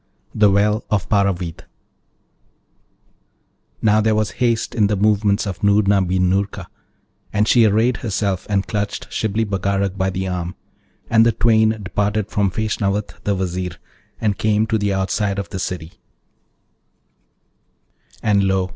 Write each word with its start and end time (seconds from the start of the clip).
THE 0.33 0.49
WELL 0.49 0.83
OF 0.89 1.07
PARAVID 1.09 1.63
Now, 3.83 4.01
there 4.01 4.15
was 4.15 4.31
haste 4.41 4.73
in 4.73 4.87
the 4.87 4.95
movements 4.95 5.45
of 5.45 5.61
Noorna 5.61 6.01
bin 6.01 6.27
Noorka, 6.27 6.65
and 7.31 7.47
she 7.47 7.65
arrayed 7.65 7.97
herself 7.97 8.47
and 8.49 8.65
clutched 8.65 9.11
Shibli 9.11 9.43
Bagarag 9.45 9.99
by 9.99 10.09
the 10.09 10.27
arm, 10.27 10.55
and 11.07 11.23
the 11.23 11.31
twain 11.31 11.77
departed 11.83 12.29
from 12.31 12.49
Feshnavat 12.49 13.13
the 13.25 13.35
Vizier, 13.35 13.75
and 14.19 14.39
came 14.39 14.65
to 14.65 14.79
the 14.79 14.91
outside 14.91 15.37
of 15.37 15.49
the 15.49 15.59
city, 15.59 15.91
and 18.23 18.43
lo! 18.43 18.69